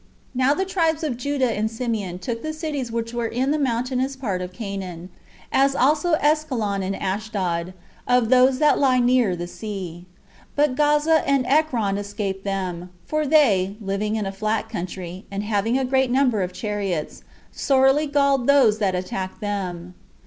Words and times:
4. 0.35 0.47
Now 0.47 0.53
the 0.55 0.65
tribes 0.65 1.03
of 1.03 1.15
Judah 1.15 1.51
and 1.51 1.69
Simeon 1.69 2.17
took 2.17 2.41
the 2.41 2.53
cities 2.53 2.91
which 2.91 3.13
were 3.13 3.27
in 3.27 3.51
the 3.51 3.59
mountainous 3.59 4.15
part 4.15 4.41
of 4.41 4.51
Canaan, 4.51 5.09
as 5.51 5.75
also 5.75 6.15
Askelon 6.15 6.81
and 6.81 6.95
Ashdod, 6.95 7.75
of 8.07 8.29
those 8.29 8.57
that 8.57 8.79
lay 8.79 8.99
near 8.99 9.35
the 9.35 9.45
sea; 9.45 10.07
but 10.55 10.73
Gaza 10.73 11.21
and 11.29 11.45
Ekron 11.45 11.99
escaped 11.99 12.43
them, 12.43 12.89
for 13.05 13.27
they, 13.27 13.75
lying 13.79 14.15
in 14.15 14.25
a 14.25 14.31
flat 14.31 14.69
country, 14.69 15.27
and 15.29 15.43
having 15.43 15.77
a 15.77 15.85
great 15.85 16.09
number 16.09 16.41
of 16.41 16.51
chariots, 16.51 17.21
sorely 17.51 18.07
galled 18.07 18.47
those 18.47 18.79
that 18.79 18.95
attacked 18.95 19.39
them. 19.39 19.93